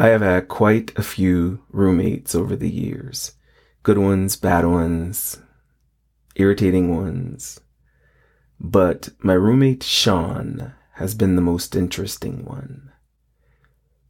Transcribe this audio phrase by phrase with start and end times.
[0.00, 3.32] I have had quite a few roommates over the years.
[3.82, 5.38] Good ones, bad ones,
[6.34, 7.60] irritating ones.
[8.58, 12.90] But my roommate Sean has been the most interesting one.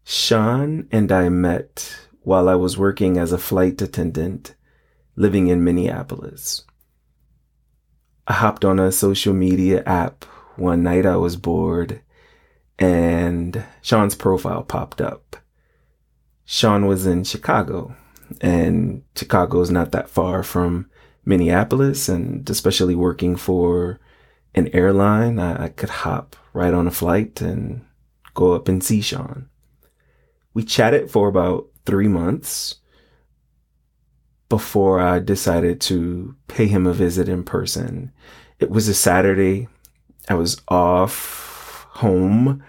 [0.04, 4.54] Sean and I met while I was working as a flight attendant
[5.16, 6.62] living in Minneapolis.
[8.28, 12.00] I hopped on a social media app one night I was bored
[12.78, 15.39] and Sean's profile popped up.
[16.52, 17.94] Sean was in Chicago
[18.40, 20.90] and Chicago is not that far from
[21.24, 24.00] Minneapolis and especially working for
[24.56, 27.86] an airline, I, I could hop right on a flight and
[28.34, 29.48] go up and see Sean.
[30.52, 32.80] We chatted for about three months
[34.48, 38.10] before I decided to pay him a visit in person.
[38.58, 39.68] It was a Saturday.
[40.28, 42.64] I was off home,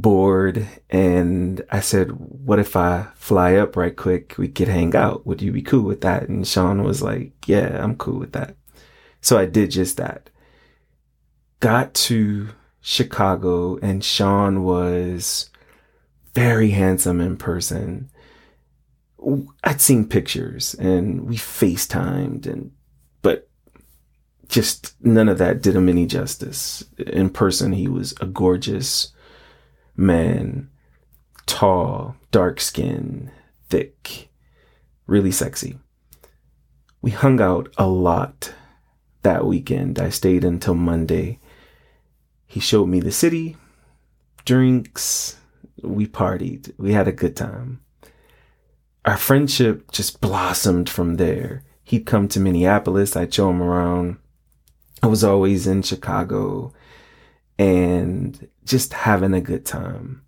[0.00, 4.36] bored, and I said, What if I fly up right quick?
[4.38, 5.26] We could hang out.
[5.26, 6.28] Would you be cool with that?
[6.28, 8.56] And Sean was like, Yeah, I'm cool with that.
[9.20, 10.30] So I did just that.
[11.60, 12.48] Got to
[12.80, 15.50] Chicago, and Sean was
[16.34, 18.10] very handsome in person.
[19.64, 22.72] I'd seen pictures and we FaceTimed and
[23.20, 23.48] but
[24.48, 26.82] just none of that did him any justice.
[26.96, 29.12] In person he was a gorgeous
[30.00, 30.70] man,
[31.46, 33.30] tall, dark skin,
[33.68, 34.30] thick,
[35.06, 35.78] really sexy.
[37.02, 38.54] We hung out a lot
[39.22, 39.98] that weekend.
[39.98, 41.38] I stayed until Monday.
[42.46, 43.56] He showed me the city,
[44.44, 45.36] drinks,
[45.82, 46.72] we partied.
[46.78, 47.80] We had a good time
[49.04, 51.64] our friendship just blossomed from there.
[51.84, 53.16] He'd come to Minneapolis.
[53.16, 54.18] I'd show him around.
[55.02, 56.72] I was always in Chicago
[57.60, 60.22] and just having a good time.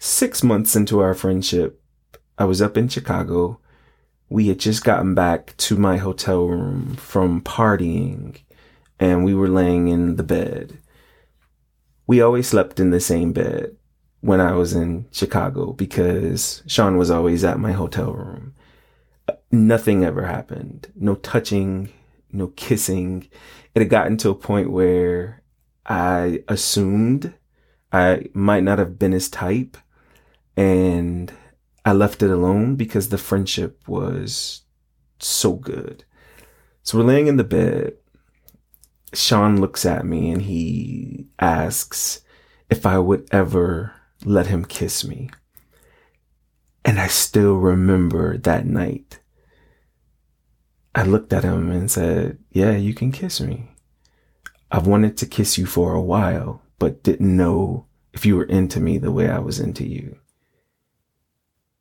[0.00, 1.80] Six months into our friendship,
[2.36, 3.60] I was up in Chicago.
[4.28, 8.40] We had just gotten back to my hotel room from partying
[8.98, 10.78] and we were laying in the bed.
[12.08, 13.76] We always slept in the same bed
[14.20, 18.52] when I was in Chicago because Sean was always at my hotel room.
[19.52, 20.92] Nothing ever happened.
[20.96, 21.90] No touching,
[22.32, 23.28] no kissing.
[23.76, 25.44] It had gotten to a point where
[25.86, 27.34] I assumed
[27.92, 29.76] I might not have been his type
[30.56, 31.32] and
[31.84, 34.62] I left it alone because the friendship was
[35.20, 36.04] so good.
[36.82, 37.94] So we're laying in the bed.
[39.12, 42.22] Sean looks at me and he asks
[42.68, 45.30] if I would ever let him kiss me.
[46.84, 49.20] And I still remember that night.
[50.94, 53.70] I looked at him and said, Yeah, you can kiss me.
[54.76, 58.80] I've wanted to kiss you for a while, but didn't know if you were into
[58.80, 60.18] me the way I was into you.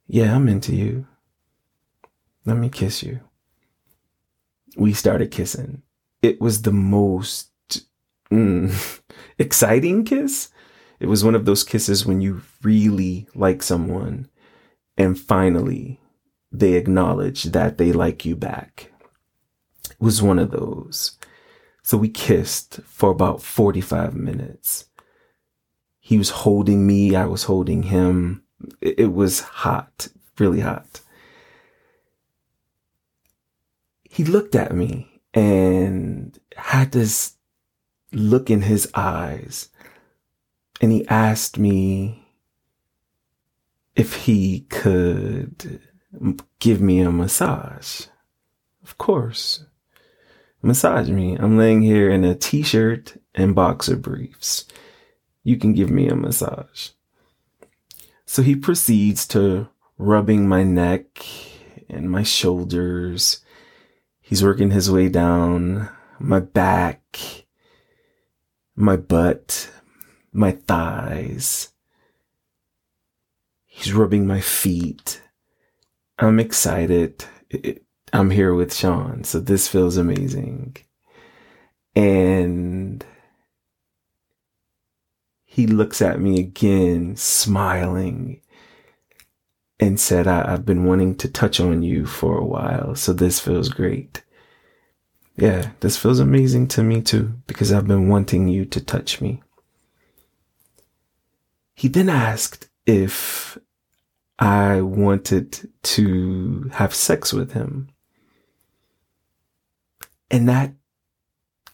[0.08, 1.08] Yeah, I'm into you.
[2.46, 3.20] Let me kiss you.
[4.78, 5.82] We started kissing.
[6.22, 7.52] It was the most
[8.32, 9.02] mm,
[9.38, 10.50] exciting kiss
[11.00, 14.30] it was one of those kisses when you really like someone
[14.98, 16.00] and finally
[16.52, 18.92] they acknowledge that they like you back.
[19.90, 21.18] It was one of those.
[21.86, 24.86] So we kissed for about 45 minutes.
[26.00, 27.16] He was holding me.
[27.16, 28.44] I was holding him.
[28.82, 30.08] It was hot,
[30.40, 31.02] really hot.
[34.04, 37.36] He looked at me and had this
[38.12, 39.70] look in his eyes
[40.82, 42.26] and he asked me
[43.96, 45.82] if he could
[46.58, 48.08] give me a massage.
[48.82, 49.66] Of course.
[50.66, 51.36] Massage me.
[51.36, 54.66] I'm laying here in a t-shirt and boxer briefs.
[55.44, 56.90] You can give me a massage.
[58.26, 61.24] So he proceeds to rubbing my neck
[61.88, 63.46] and my shoulders.
[64.20, 65.88] He's working his way down
[66.18, 67.20] my back,
[68.76, 69.70] my butt,
[70.34, 71.74] my thighs.
[73.68, 75.22] He's rubbing my feet.
[76.18, 77.24] I'm excited.
[78.16, 80.78] I'm here with Sean, so this feels amazing.
[81.98, 83.06] And
[85.44, 88.40] he looks at me again, smiling,
[89.82, 93.42] and said, I- have been wanting to touch on you for a while, so this
[93.42, 94.24] feels great.
[95.36, 99.44] Yeah, this feels amazing to me too, because I've been wanting you to touch me.
[101.74, 103.58] He then asked if
[104.40, 107.90] I wanted to have sex with him.
[110.36, 110.74] And that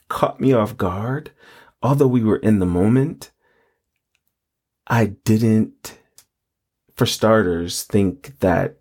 [0.07, 1.31] caught me off guard.
[1.81, 3.31] Although we were in the moment,
[4.85, 5.97] I didn't
[6.95, 8.77] for starters, think that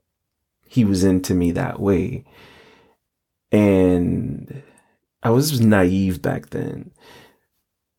[0.67, 2.27] he was into me that way.
[3.50, 4.62] And
[5.23, 6.91] I was naive back then.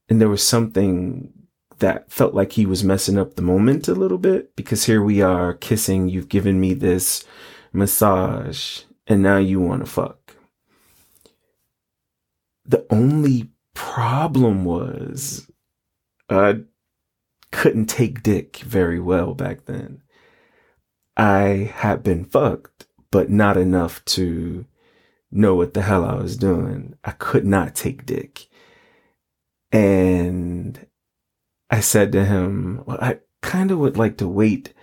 [0.07, 1.33] And there was something
[1.79, 5.23] that felt like he was messing up the moment a little bit because here we
[5.23, 6.09] are kissing.
[6.09, 7.25] You've given me this
[7.73, 10.20] massage and now you want to fuck.
[12.65, 15.49] The only problem was
[16.29, 16.61] I
[17.51, 20.01] couldn't take dick very well back then.
[21.17, 24.65] I had been fucked, but not enough to
[25.31, 26.95] know what the hell I was doing.
[27.03, 28.47] I could not take dick.
[29.71, 30.87] And
[31.69, 34.73] I said to him, well, I kind of would like to wait.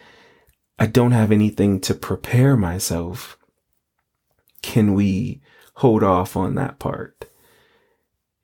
[0.79, 3.39] I don't have anything to prepare myself.
[4.63, 5.41] Can we
[5.75, 7.31] hold off on that part?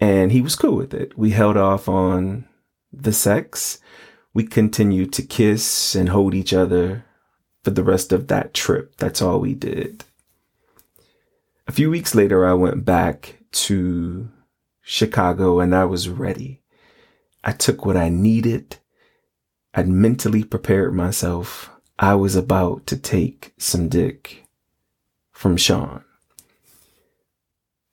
[0.04, 1.16] And he was cool with it.
[1.16, 2.46] We held off on
[2.92, 3.78] the sex.
[4.34, 7.06] We continued to kiss and hold each other
[7.62, 8.96] for the rest of that trip.
[8.98, 10.04] That's all we did.
[11.66, 14.28] A few weeks later, I went back to
[14.82, 16.60] Chicago and I was ready.
[17.42, 18.76] I took what I needed.
[19.72, 21.70] I'd mentally prepared myself.
[21.98, 24.44] I was about to take some dick
[25.32, 26.04] from Sean.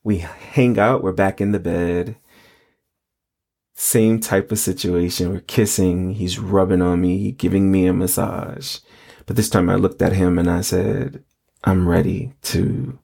[0.03, 1.03] We hang out.
[1.03, 2.15] We're back in the bed.
[3.75, 5.31] Same type of situation.
[5.31, 6.13] We're kissing.
[6.13, 8.79] He's rubbing on me, giving me a massage.
[9.25, 11.23] But this time I looked at him and I said,
[11.63, 12.99] I'm ready to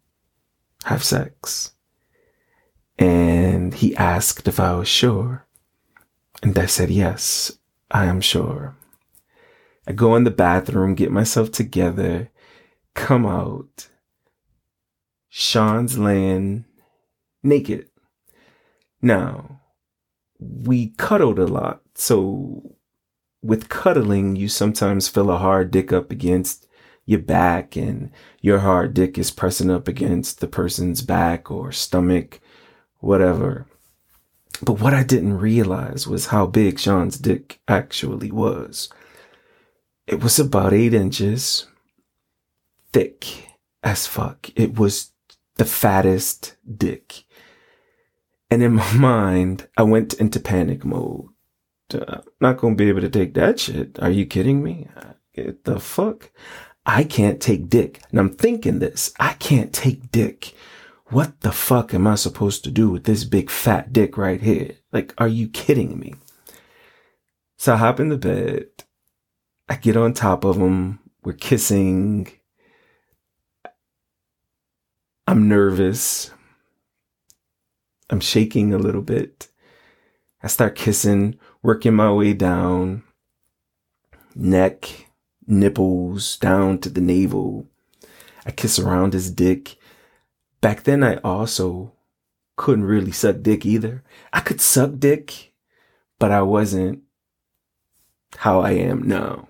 [0.85, 1.73] have sex.
[2.97, 5.45] And he asked if I was sure.
[6.41, 7.59] And I said, yes,
[7.91, 8.75] I am sure.
[9.87, 12.29] I go in the bathroom, get myself together,
[12.93, 13.89] come out.
[15.29, 16.65] Sean's laying
[17.47, 17.89] naked.
[19.01, 19.61] Now,
[20.39, 21.81] we cuddled a lot.
[21.95, 22.75] So
[23.41, 26.67] with cuddling, you sometimes feel a hard dick up against
[27.05, 28.11] your back and
[28.41, 32.39] your hard dick is pressing up against the person's back or stomach,
[32.99, 33.65] whatever.
[34.61, 38.89] But what I didn't realize was how big Sean's dick actually was.
[40.07, 41.67] It was about eight inches
[42.91, 43.47] thick
[43.83, 44.49] as fuck.
[44.55, 45.11] It was
[45.55, 47.23] the fattest dick.
[48.49, 51.27] And in my mind, I went into panic mode.
[51.93, 53.97] I'm not going to be able to take that shit.
[54.01, 54.89] Are you kidding me?
[54.95, 56.31] Uh, get the fuck?
[56.85, 58.01] I can't take dick.
[58.09, 59.13] And I'm thinking this.
[59.19, 60.53] I can't take dick.
[61.07, 64.71] What the fuck am I supposed to do with this big fat dick right here?
[64.91, 66.15] Like, are you kidding me?
[67.57, 68.65] So I hop in the bed.
[69.69, 70.99] I get on top of him.
[71.23, 72.27] We're kissing.
[75.25, 76.31] I'm nervous.
[78.09, 79.47] I'm shaking a little bit.
[80.41, 83.03] I start kissing, working my way down,
[84.35, 85.09] neck,
[85.45, 87.67] nipples, down to the navel.
[88.45, 89.77] I kiss around his dick.
[90.61, 91.93] Back then, I also
[92.55, 94.03] couldn't really suck dick either.
[94.31, 95.53] I could suck dick,
[96.19, 97.03] but I wasn't
[98.37, 99.47] how I am now.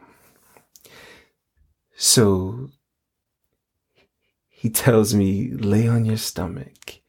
[1.95, 2.69] So
[4.49, 7.01] he tells me, lay on your stomach.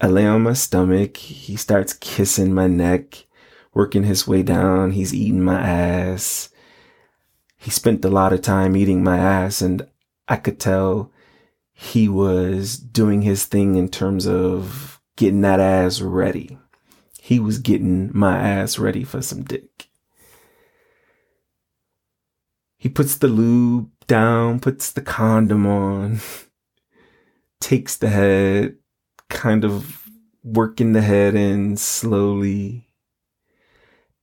[0.00, 1.18] I lay on my stomach.
[1.18, 3.26] He starts kissing my neck,
[3.74, 4.92] working his way down.
[4.92, 6.48] He's eating my ass.
[7.58, 9.86] He spent a lot of time eating my ass, and
[10.26, 11.12] I could tell
[11.72, 16.58] he was doing his thing in terms of getting that ass ready.
[17.20, 19.88] He was getting my ass ready for some dick.
[22.78, 26.20] He puts the lube down, puts the condom on,
[27.60, 28.76] takes the head,
[29.30, 30.10] kind of
[30.44, 32.88] working the head in slowly.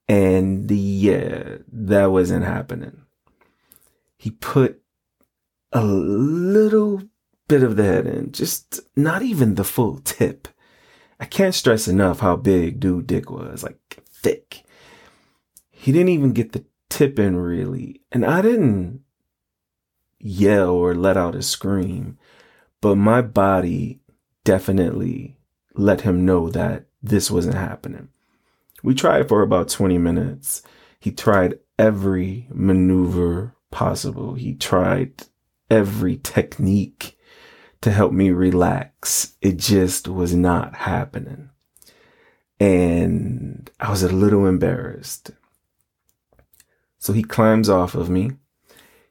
[0.08, 3.02] And yeah, that wasn't happening.
[4.18, 4.82] He put
[5.72, 7.04] a little
[7.48, 10.48] bit of the head in, just not even the full tip.
[11.20, 14.64] I can't stress enough how big dude dick was, like thick.
[15.70, 18.02] He didn't even get the tip in really.
[18.12, 19.02] And I didn't
[20.20, 22.18] yell or let out a scream,
[22.82, 24.02] but my body
[24.48, 25.36] definitely
[25.76, 28.08] let him know that this wasn't happening.
[28.82, 30.64] We tried for about 20 minutes.
[31.02, 34.36] He tried every maneuver possible.
[34.36, 35.12] He tried
[35.70, 37.18] every technique
[37.82, 39.36] to help me relax.
[39.42, 41.50] It just was not happening.
[42.58, 45.32] And I was a little embarrassed.
[47.00, 48.32] So he climbs off of me.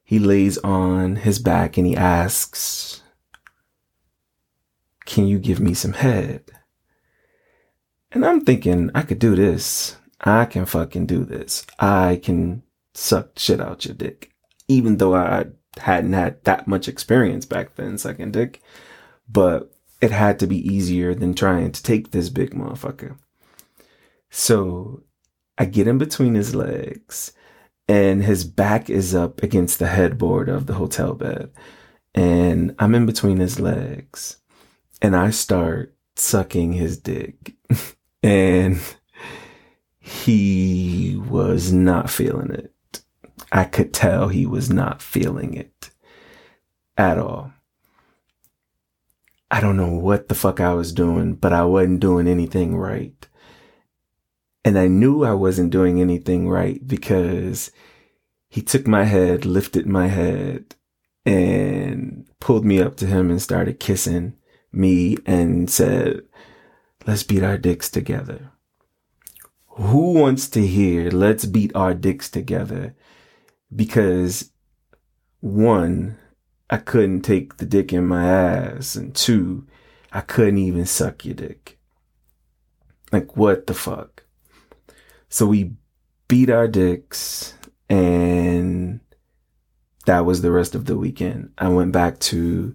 [0.03, 3.03] He lays on his back and he asks,
[5.07, 6.43] can you give me some head?
[8.13, 9.97] And I'm thinking, I could do this.
[10.21, 11.67] I can fucking do this.
[11.79, 12.63] I can
[12.95, 14.33] suck shit out your dick.
[14.69, 15.47] even though I
[15.79, 18.61] hadn't had that much experience back then sucking dick.
[19.29, 23.17] But it had to be easier than trying to take this big motherfucker.
[24.31, 25.03] So
[25.59, 27.33] I get in between his legs
[27.89, 31.51] and his back is up against the headboard of the hotel bed.
[32.15, 34.39] And I'm in between his legs
[35.03, 37.55] and I start sucking his dick.
[38.23, 38.81] and
[39.99, 42.73] he was not feeling it.
[43.53, 45.91] I could tell he was not feeling it
[46.97, 47.53] at all.
[49.51, 53.29] I don't know what the fuck I was doing, but I wasn't doing anything right.
[54.65, 57.71] And I knew I wasn't doing anything right because
[58.49, 60.75] he took my head, lifted my head,
[61.25, 64.35] and pulled me up to him and started kissing
[64.73, 66.23] me and said,
[67.07, 68.51] Let's beat our dicks together.
[69.69, 72.97] Who wants to hear, let's beat our dicks together?
[73.75, 74.51] Because
[75.41, 76.19] one,
[76.69, 79.67] I couldn't take the dick in my ass, and two,
[80.13, 81.79] I couldn't even suck your dick.
[83.13, 84.25] Like, what the fuck?
[85.29, 85.75] So we
[86.27, 87.55] beat our dicks,
[87.89, 89.01] and
[90.07, 91.53] that was the rest of the weekend.
[91.59, 92.75] I went back to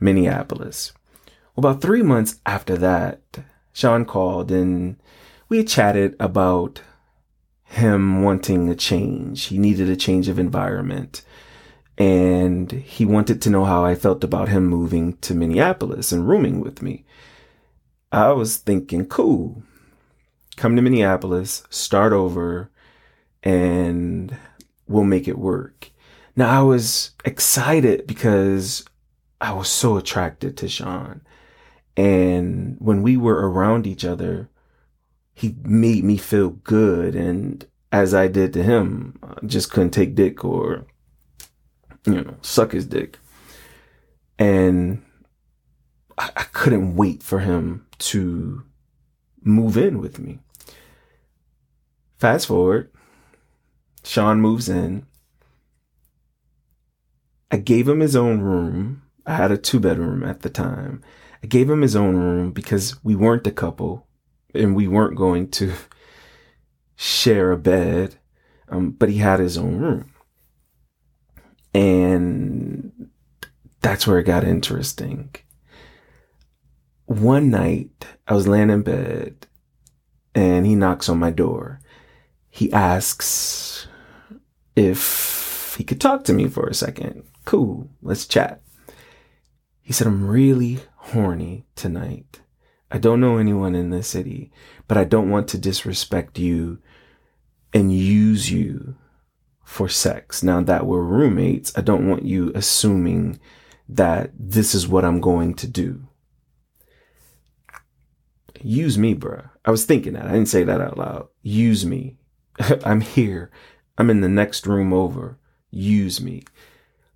[0.00, 0.92] Minneapolis.
[1.60, 3.20] About three months after that,
[3.74, 4.96] Sean called and
[5.50, 6.80] we chatted about
[7.64, 9.44] him wanting a change.
[9.44, 11.20] He needed a change of environment.
[11.98, 16.60] And he wanted to know how I felt about him moving to Minneapolis and rooming
[16.60, 17.04] with me.
[18.10, 19.62] I was thinking, cool,
[20.56, 22.70] come to Minneapolis, start over,
[23.42, 24.34] and
[24.88, 25.90] we'll make it work.
[26.34, 28.82] Now, I was excited because
[29.42, 31.20] I was so attracted to Sean.
[32.00, 34.48] And when we were around each other,
[35.34, 37.14] he made me feel good.
[37.14, 40.86] And as I did to him, I just couldn't take dick or,
[42.06, 43.18] you know, suck his dick.
[44.38, 45.02] And
[46.16, 48.62] I, I couldn't wait for him to
[49.42, 50.38] move in with me.
[52.16, 52.90] Fast forward,
[54.04, 55.04] Sean moves in.
[57.50, 59.02] I gave him his own room.
[59.26, 61.02] I had a two bedroom at the time.
[61.42, 64.06] I gave him his own room because we weren't a couple
[64.54, 65.72] and we weren't going to
[66.96, 68.16] share a bed.
[68.68, 70.12] Um, but he had his own room.
[71.74, 73.10] And
[73.80, 75.34] that's where it got interesting.
[77.06, 79.46] One night I was laying in bed
[80.34, 81.80] and he knocks on my door.
[82.48, 83.88] He asks
[84.76, 87.24] if he could talk to me for a second.
[87.44, 88.60] Cool, let's chat.
[89.80, 90.78] He said, I'm really
[91.10, 92.40] horny tonight.
[92.90, 94.50] I don't know anyone in this city,
[94.88, 96.78] but I don't want to disrespect you
[97.72, 98.96] and use you
[99.64, 100.42] for sex.
[100.42, 103.38] Now that we're roommates, I don't want you assuming
[103.88, 106.08] that this is what I'm going to do.
[108.62, 109.50] Use me, bruh.
[109.64, 110.26] I was thinking that.
[110.26, 111.28] I didn't say that out loud.
[111.42, 112.18] Use me.
[112.84, 113.50] I'm here.
[113.96, 115.38] I'm in the next room over.
[115.70, 116.42] Use me.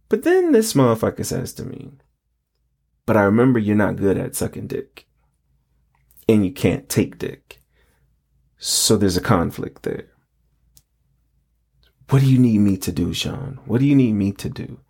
[0.08, 1.92] But then this motherfucker says to me,
[3.06, 5.06] but I remember you're not good at sucking dick.
[6.28, 7.61] And you can't take dick.
[8.56, 10.08] So there's a conflict there.
[12.08, 13.61] What do you need me to do, Sean?
[13.66, 14.80] What do you need me to do?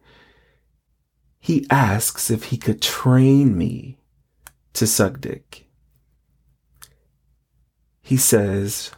[1.40, 3.99] He asks if he could train me
[4.75, 5.66] to suck dick.
[8.00, 8.90] He says,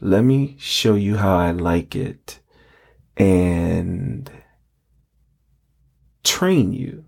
[0.00, 2.40] let me show you how I like it
[3.16, 4.30] and
[6.24, 7.04] train you.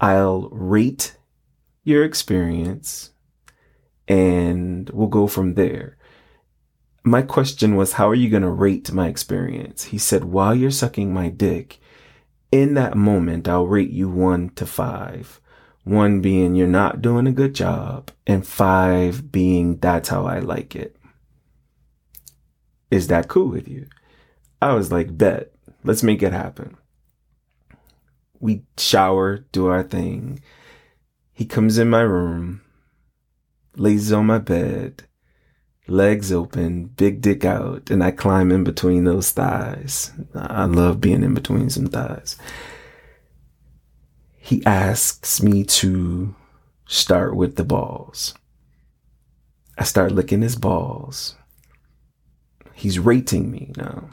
[0.00, 1.16] I'll rate
[1.84, 3.12] your experience
[4.08, 5.96] and we'll go from there.
[7.02, 9.84] My question was, how are you going to rate my experience?
[9.84, 11.78] He said, while you're sucking my dick,
[12.50, 15.40] in that moment, I'll rate you one to five.
[15.84, 20.74] One being you're not doing a good job, and five being that's how I like
[20.74, 20.96] it.
[22.90, 23.86] Is that cool with you?
[24.60, 25.52] I was like, bet,
[25.84, 26.76] let's make it happen
[28.40, 30.40] we shower, do our thing.
[31.32, 32.62] He comes in my room,
[33.76, 35.04] lays on my bed,
[35.86, 40.12] legs open, big dick out, and I climb in between those thighs.
[40.34, 42.36] I love being in between some thighs.
[44.36, 46.34] He asks me to
[46.86, 48.34] start with the balls.
[49.76, 51.36] I start licking his balls.
[52.72, 54.10] He's rating me now.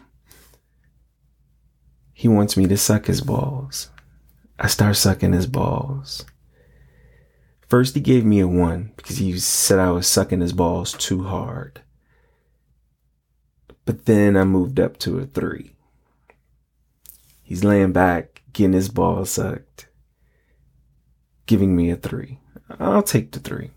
[2.14, 3.90] He wants me to suck his balls.
[4.64, 6.26] I start sucking his balls.
[7.68, 11.24] First, he gave me a one because he said I was sucking his balls too
[11.24, 11.82] hard.
[13.84, 15.76] But then I moved up to a three.
[17.42, 19.88] He's laying back, getting his balls sucked,
[21.46, 22.40] giving me a three.
[22.80, 23.72] I'll take the three.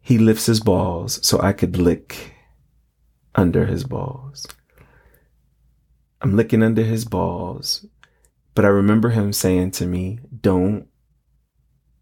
[0.00, 2.32] He lifts his balls so I could lick
[3.34, 4.46] under his balls.
[6.20, 7.84] I'm licking under his balls,
[8.54, 10.88] but I remember him saying to me, Don't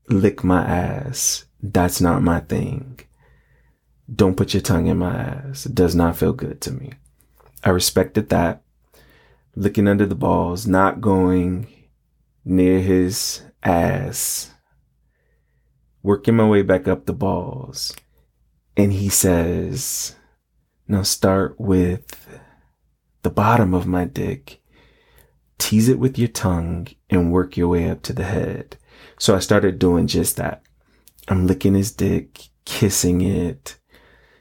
[0.08, 1.46] lick my ass.
[1.62, 3.00] That's not my thing.
[4.12, 5.66] Don't put your tongue in my ass.
[5.66, 6.92] It does not feel good to me.
[7.64, 8.62] I respected that.
[9.54, 11.68] Looking under the balls, not going
[12.44, 14.50] near his ass,
[16.02, 17.94] working my way back up the balls.
[18.76, 20.16] And he says,
[20.88, 22.26] now start with
[23.22, 24.61] the bottom of my dick,
[25.62, 28.76] tease it with your tongue and work your way up to the head.
[29.16, 30.60] So I started doing just that.
[31.28, 33.78] I'm licking his dick, kissing it,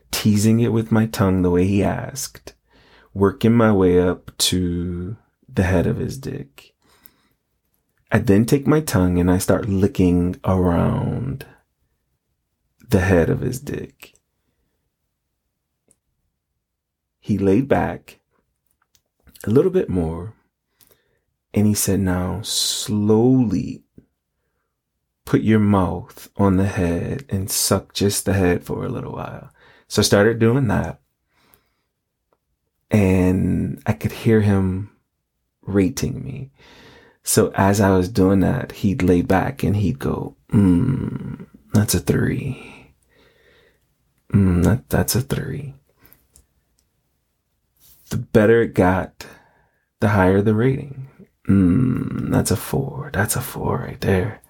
[0.10, 2.56] teasing it with my tongue the way he asked,
[3.14, 5.16] working my way up to
[5.48, 6.74] the head of his dick.
[8.12, 11.46] I then take my tongue and I start licking around
[12.90, 14.16] the head of his dick.
[17.20, 18.22] He laid back
[19.46, 20.34] a little bit more
[21.54, 23.84] and he said, Now slowly
[25.26, 29.52] put your mouth on the head and suck just the head for a little while.
[29.88, 31.00] So I started doing that.
[32.90, 34.92] And I could hear him
[35.62, 36.52] rating me.
[37.24, 42.00] So as I was doing that, he'd lay back and he'd go, mm, that's a
[42.00, 42.94] three.
[44.34, 45.76] Mm, that, that's a three.
[48.10, 49.26] The better it got,
[50.02, 51.08] the higher the rating.
[51.52, 53.10] Mm, that's a four.
[53.12, 54.42] That's a four right there.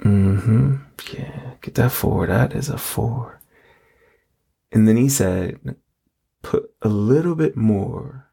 [0.00, 0.76] Mm-hmm.
[1.12, 2.26] Yeah, get that four.
[2.26, 3.40] That is a four.
[4.70, 5.76] And then he said,
[6.42, 8.28] put a little bit more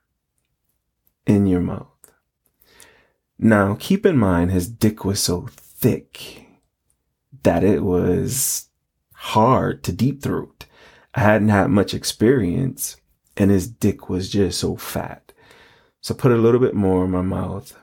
[1.26, 1.88] in your mouth.
[3.40, 6.46] Now, keep in mind, his dick was so thick
[7.44, 8.68] that it was
[9.14, 10.66] hard to deep throat.
[11.16, 12.98] I hadn't had much experience
[13.36, 15.25] and his dick was just so fat.
[16.06, 17.76] So put a little bit more in my mouth.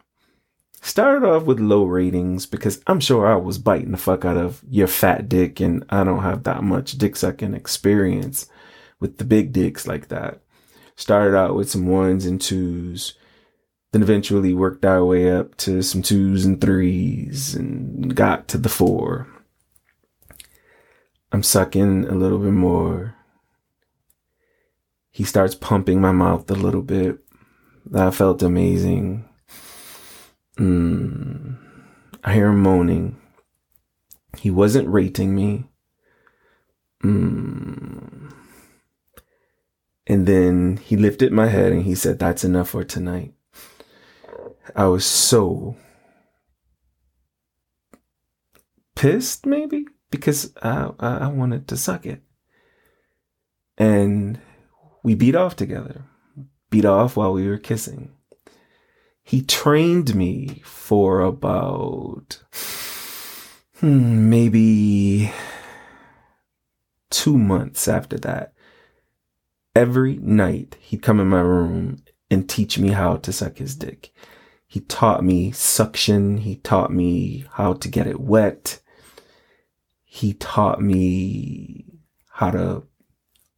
[0.80, 4.62] Started off with low ratings because I'm sure I was biting the fuck out of
[4.70, 8.46] your fat dick and I don't have that much dick sucking experience
[9.00, 10.40] with the big dicks like that.
[10.94, 13.14] Started out with some ones and twos,
[13.90, 18.68] then eventually worked our way up to some twos and threes and got to the
[18.68, 19.26] four.
[21.32, 23.16] I'm sucking a little bit more.
[25.10, 27.18] He starts pumping my mouth a little bit.
[27.86, 29.28] That felt amazing.
[30.58, 31.56] Mm.
[32.24, 33.16] I hear him moaning.
[34.38, 35.64] He wasn't rating me.
[37.02, 38.32] Mm.
[40.06, 43.34] And then he lifted my head and he said, That's enough for tonight.
[44.76, 45.76] I was so
[48.94, 52.22] pissed, maybe, because I, I wanted to suck it.
[53.76, 54.40] And
[55.02, 56.04] we beat off together,
[56.72, 58.10] beat off while we were kissing
[59.22, 62.42] he trained me for about
[63.78, 65.32] hmm, maybe
[67.10, 68.52] two months after that.
[69.74, 74.12] Every night he'd come in my room and teach me how to suck his dick.
[74.66, 76.38] He taught me suction.
[76.38, 78.80] He taught me how to get it wet.
[80.04, 81.86] He taught me
[82.32, 82.82] how to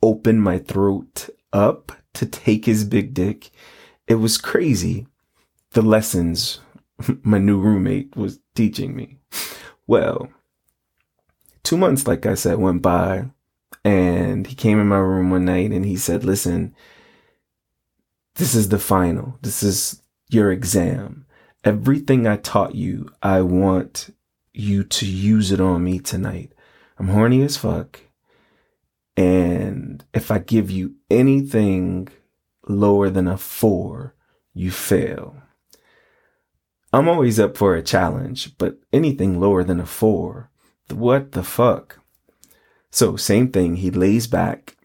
[0.02, 3.50] open my throat up to take his big dick.
[4.06, 5.06] It was crazy
[5.74, 6.60] the lessons
[7.22, 9.18] my new roommate was teaching me.
[9.86, 10.30] Well,
[11.62, 13.26] two months, like I said, went by
[13.84, 16.74] and he came in my room one night and he said, listen,
[18.36, 19.38] this is the final.
[19.42, 21.26] This is your exam.
[21.64, 24.10] Everything I taught you, I want
[24.52, 26.52] you to use it on me tonight.
[26.98, 28.00] I'm horny as fuck.
[29.16, 32.08] And if I give you anything
[32.68, 34.14] lower than a four,
[34.52, 35.36] you fail.
[36.92, 40.50] I'm always up for a challenge, but anything lower than a four,
[40.90, 41.98] what the fuck?
[42.90, 43.76] So same thing.
[43.76, 44.76] He lays back,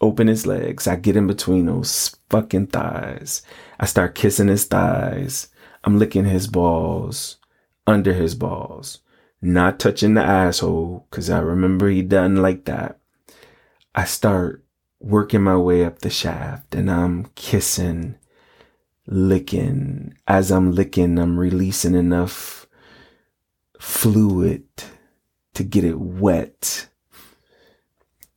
[0.00, 0.88] open his legs.
[0.88, 3.42] I get in between those fucking thighs.
[3.78, 5.48] I start kissing his thighs.
[5.84, 7.36] I'm licking his balls,
[7.86, 8.98] under his balls,
[9.40, 12.98] not touching the asshole because I remember he done like that.
[13.94, 14.64] I start
[15.00, 18.16] working my way up the shaft and I'm kissing
[19.06, 20.14] licking.
[20.26, 22.66] As I'm licking, I'm releasing enough
[23.78, 24.64] fluid
[25.54, 26.88] to get it wet.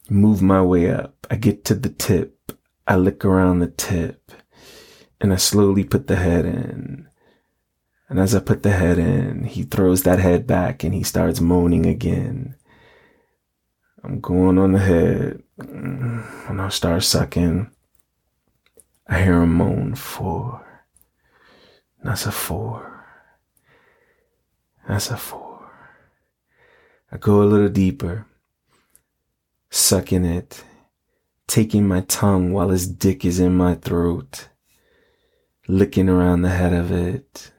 [0.10, 1.28] Move my way up.
[1.30, 2.52] I get to the tip.
[2.88, 4.32] I lick around the tip.
[5.20, 7.08] And I slowly put the head in.
[8.10, 11.40] And as I put the head in, he throws that head back and he starts
[11.40, 12.56] moaning again.
[14.04, 15.44] I'm going on the head.
[15.70, 17.70] And I start sucking.
[19.08, 20.66] I hear him moan four.
[22.04, 23.06] That's a four.
[24.88, 25.72] That's a four.
[27.12, 28.26] I go a little deeper,
[29.70, 30.64] sucking it,
[31.48, 34.48] taking my tongue while his dick is in my throat,
[35.68, 37.52] licking around the head of it,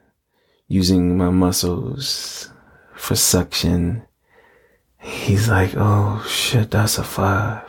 [0.67, 2.49] using my muscles
[2.95, 4.03] for suction.
[4.99, 7.62] He's like, oh shit, that's a five.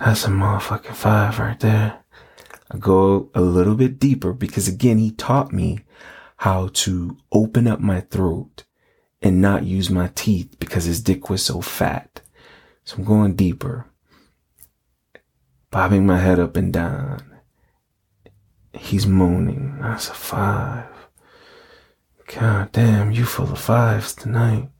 [0.00, 1.98] That's a motherfucking five right there.
[2.70, 5.80] I go a little bit deeper because again, he taught me
[6.38, 8.64] how to open up my throat
[9.20, 12.22] and not use my teeth because his dick was so fat.
[12.84, 13.88] So I'm going deeper,
[15.70, 17.38] bobbing my head up and down.
[18.72, 19.76] He's moaning.
[19.82, 20.86] That's a five.
[22.38, 24.70] God damn, you full of fives tonight.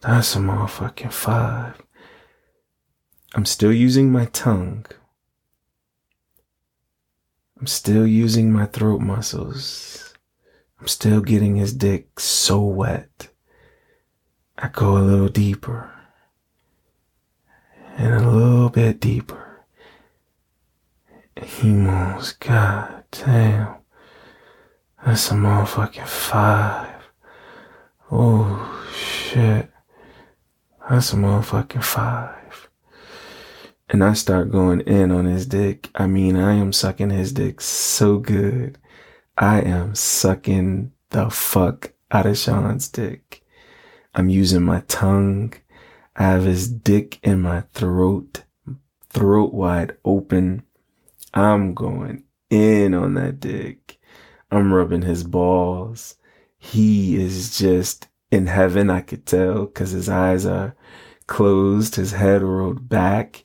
[0.00, 1.80] That's a motherfucking five.
[3.34, 4.86] I'm still using my tongue
[7.60, 10.14] I'm still using my throat muscles.
[10.80, 13.28] I'm still getting his dick so wet.
[14.56, 15.92] I go a little deeper
[17.98, 19.66] and a little bit deeper.
[21.36, 22.32] He moves.
[22.32, 23.74] God damn.
[25.04, 27.10] That's a motherfucking five.
[28.10, 29.70] Oh shit.
[30.88, 32.39] That's a motherfucking five
[33.90, 35.90] and I start going in on his dick.
[35.96, 38.78] I mean, I am sucking his dick so good.
[39.36, 43.44] I am sucking the fuck out of Sean's dick.
[44.14, 45.54] I'm using my tongue.
[46.14, 48.44] I have his dick in my throat,
[49.08, 50.62] throat wide open.
[51.34, 53.98] I'm going in on that dick.
[54.52, 56.14] I'm rubbing his balls.
[56.58, 60.76] He is just in heaven, I could tell, cause his eyes are
[61.26, 63.42] closed, his head rolled back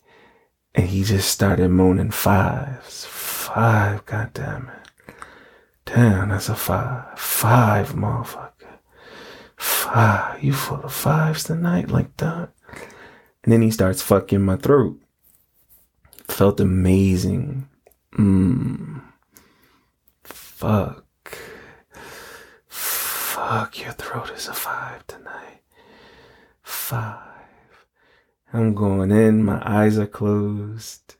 [0.76, 3.06] and he just started moaning fives.
[3.06, 5.16] Five, God damn it.
[5.86, 7.18] Damn, that's a five.
[7.18, 8.80] Five, motherfucker.
[9.56, 10.44] Five.
[10.44, 12.50] You full of fives tonight like that?
[13.44, 15.00] And then he starts fucking my throat.
[16.28, 17.70] Felt amazing.
[18.14, 19.02] Mmm.
[20.24, 21.06] Fuck.
[22.68, 25.62] Fuck, your throat is a five tonight.
[26.64, 27.35] Five.
[28.56, 31.16] I'm going in, my eyes are closed.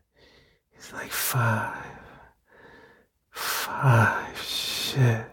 [0.72, 1.84] He's like, five,
[3.30, 5.26] five, shit.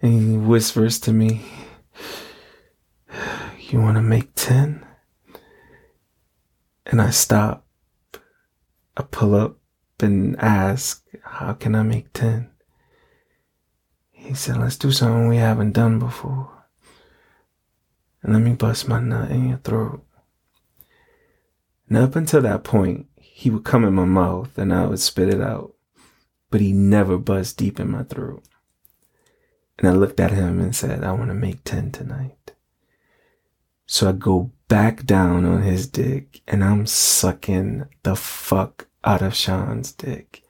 [0.00, 1.42] And he whispers to me,
[3.68, 4.82] You want to make 10?
[6.86, 7.66] And I stop.
[8.96, 9.58] I pull up
[10.00, 12.50] and ask, How can I make 10?
[14.10, 16.50] He said, Let's do something we haven't done before.
[18.22, 20.05] And let me bust my nut in your throat.
[21.88, 25.28] And up until that point, he would come in my mouth and I would spit
[25.28, 25.74] it out,
[26.50, 28.42] but he never buzzed deep in my throat.
[29.78, 32.52] And I looked at him and said, I want to make 10 tonight.
[33.86, 39.34] So I go back down on his dick and I'm sucking the fuck out of
[39.34, 40.42] Sean's dick.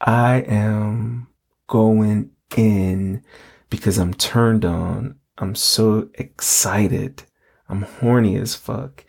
[0.00, 1.28] I am
[1.66, 3.22] going in
[3.68, 5.16] because I'm turned on.
[5.38, 7.24] I'm so excited.
[7.68, 9.04] I'm horny as fuck.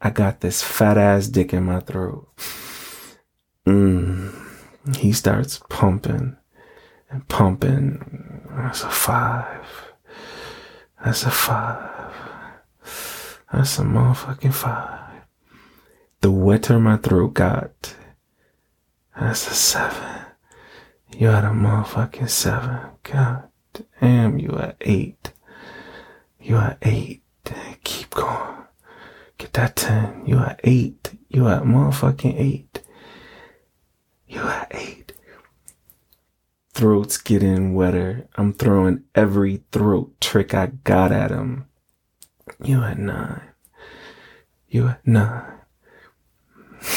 [0.00, 2.28] I got this fat ass dick in my throat.
[3.66, 4.32] Mm.
[4.96, 6.36] He starts pumping
[7.10, 8.46] and pumping.
[8.50, 9.66] That's a five.
[11.04, 12.14] That's a five.
[13.52, 15.22] That's a motherfucking five.
[16.20, 17.94] The wetter my throat got,
[19.18, 20.26] that's a seven.
[21.16, 22.78] You had a motherfucking seven.
[23.02, 23.48] God
[24.00, 25.32] damn, you at eight.
[26.40, 27.22] You at eight.
[27.84, 28.57] Keep going.
[29.38, 30.26] Get that 10.
[30.26, 31.12] You at 8.
[31.28, 32.82] You at motherfucking 8.
[34.26, 35.12] You at 8.
[36.74, 38.28] Throats getting wetter.
[38.34, 41.66] I'm throwing every throat trick I got at him.
[42.62, 43.40] You at 9.
[44.68, 45.52] You at 9.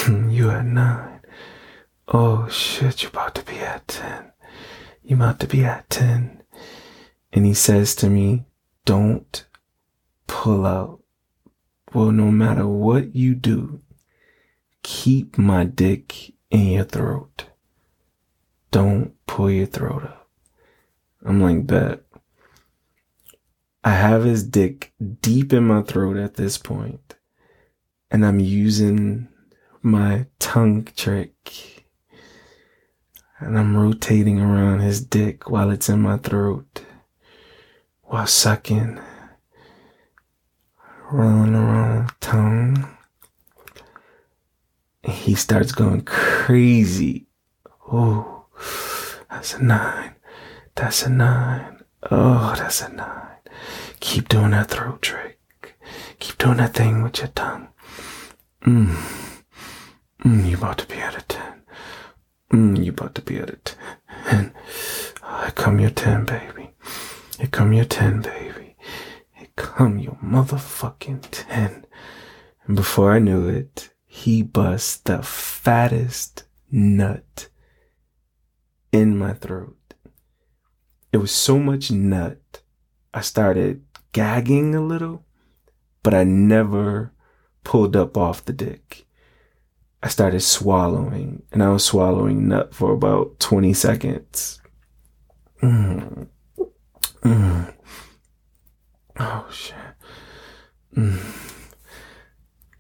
[0.30, 1.20] you at 9.
[2.08, 4.32] Oh shit, you about to be at 10.
[5.04, 6.42] You about to be at 10.
[7.34, 8.46] And he says to me,
[8.86, 9.46] don't
[10.28, 11.01] pull out
[11.94, 13.82] well, no matter what you do,
[14.84, 17.46] keep my dick in your throat.
[18.72, 20.30] Don't pull your throat up.
[21.26, 22.04] I'm like, bet.
[23.84, 27.16] I have his dick deep in my throat at this point,
[28.12, 29.28] and I'm using
[29.82, 31.86] my tongue trick.
[33.40, 36.84] And I'm rotating around his dick while it's in my throat,
[38.04, 39.00] while sucking,
[41.12, 42.88] rolling around tongue.
[45.04, 47.28] And he starts going crazy.
[47.92, 48.46] Oh,
[49.30, 50.16] that's a nine.
[50.76, 51.84] That's a nine.
[52.10, 53.28] Oh, that's a nine.
[54.00, 55.40] Keep doing that throat trick.
[56.20, 57.68] Keep doing that thing with your tongue.
[58.64, 59.32] Mmm.
[60.24, 61.44] Mm, you about to be at a 10.
[62.54, 63.58] Mm, you about to be at a
[64.26, 64.54] 10.
[65.24, 66.70] Oh, here come your 10, baby.
[67.40, 68.51] Here come your 10, baby.
[69.56, 71.86] Come your motherfucking 10.
[72.66, 77.50] And before I knew it, he bust the fattest nut
[78.92, 79.78] in my throat.
[81.12, 82.62] It was so much nut,
[83.14, 83.84] I started
[84.14, 85.26] gagging a little,
[86.04, 87.14] but I never
[87.64, 89.06] pulled up off the dick.
[90.04, 94.62] I started swallowing and I was swallowing nut for about 20 seconds.
[95.62, 96.28] Mm.
[97.22, 97.74] Mm.
[99.20, 99.76] Oh shit.
[100.96, 101.20] Mm.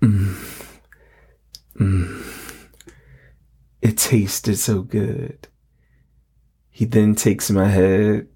[0.01, 0.67] Mm.
[1.79, 2.67] Mm.
[3.81, 5.47] It tasted so good.
[6.69, 8.27] He then takes my head.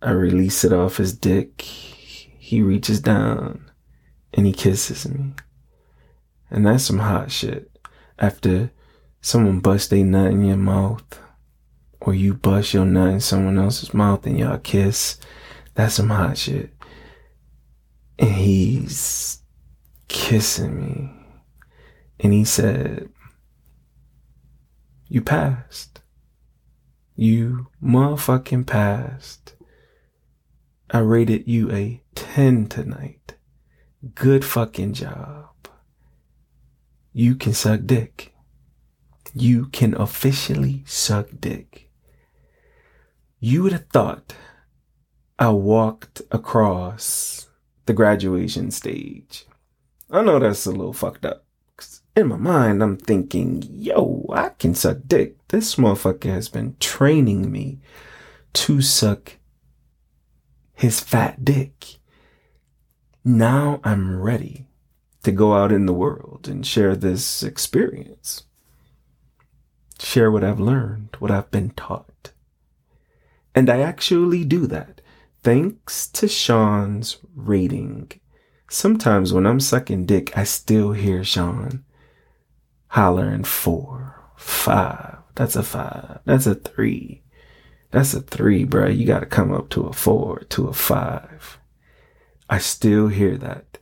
[0.00, 1.60] I release it off his dick.
[1.62, 3.70] He reaches down
[4.34, 5.34] and he kisses me.
[6.50, 7.70] And that's some hot shit.
[8.18, 8.70] After
[9.20, 11.20] someone busts a nut in your mouth,
[12.00, 15.18] or you bust your nut in someone else's mouth and y'all kiss,
[15.74, 16.72] that's some hot shit.
[18.18, 19.42] And he's
[20.08, 21.12] kissing me.
[22.20, 23.08] And he said,
[25.08, 26.00] You passed.
[27.16, 29.54] You motherfucking passed.
[30.90, 33.34] I rated you a 10 tonight.
[34.14, 35.52] Good fucking job
[37.12, 38.32] you can suck dick.
[39.34, 41.90] You can officially suck dick.
[43.38, 44.34] You would have thought
[45.42, 47.48] I walked across
[47.86, 49.44] the graduation stage.
[50.08, 51.44] I know that's a little fucked up.
[52.14, 55.34] In my mind, I'm thinking, yo, I can suck dick.
[55.48, 57.80] This motherfucker has been training me
[58.52, 59.32] to suck
[60.74, 61.96] his fat dick.
[63.24, 64.68] Now I'm ready
[65.24, 68.44] to go out in the world and share this experience.
[69.98, 72.30] Share what I've learned, what I've been taught.
[73.56, 75.01] And I actually do that
[75.42, 78.12] thanks to Sean's rating.
[78.70, 81.84] Sometimes when I'm sucking dick, I still hear Sean
[82.88, 85.18] hollering four, five.
[85.34, 86.20] That's a five.
[86.24, 87.22] That's a three.
[87.90, 88.88] That's a three, bro.
[88.88, 91.58] You got to come up to a four, to a five.
[92.48, 93.78] I still hear that.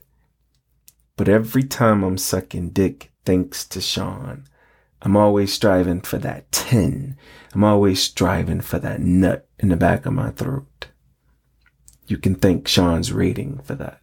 [1.17, 4.45] But every time I'm sucking dick, thanks to Sean,
[5.01, 7.17] I'm always striving for that 10.
[7.53, 10.87] I'm always striving for that nut in the back of my throat.
[12.07, 14.00] You can thank Sean's rating for that.